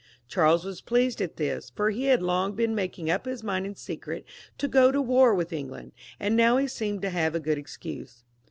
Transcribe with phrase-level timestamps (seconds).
[0.27, 3.75] Charles was pleased at this, for he had long been making up his mind in
[3.75, 4.25] secret
[4.57, 8.23] to go to war with England, and now he seemed to have a good excuse.